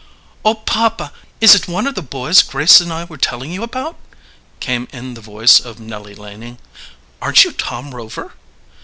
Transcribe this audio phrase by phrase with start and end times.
[0.43, 3.97] "Oh, papa, is it one of the boys Grace and I were telling you about?"
[4.59, 6.57] came in the voice of Nellie Laning.
[7.21, 8.33] "Aren't you Tom Rover?"